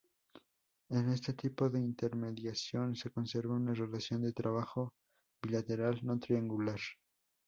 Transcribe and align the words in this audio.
En 0.89 1.09
este 1.11 1.33
tipo 1.33 1.69
de 1.69 1.79
intermediación 1.79 2.95
se 2.95 3.11
conserva 3.11 3.53
una 3.53 3.75
relación 3.75 4.23
de 4.23 4.33
trabajo 4.33 4.95
bilateral, 5.43 5.99
no 6.01 6.17
triangular. 6.17 6.79